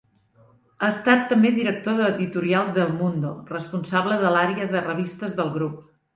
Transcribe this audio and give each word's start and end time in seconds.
Ha 0.85 0.87
estat 0.93 1.19
també 1.33 1.51
director 1.57 2.01
editorial 2.05 2.73
d'El 2.79 2.91
Mundo, 3.03 3.35
responsable 3.53 4.19
de 4.27 4.35
l'àrea 4.39 4.69
de 4.75 4.85
revistes 4.89 5.39
del 5.43 5.55
grup. 5.61 5.79